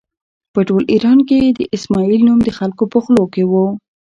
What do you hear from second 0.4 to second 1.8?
په ټول ایران کې د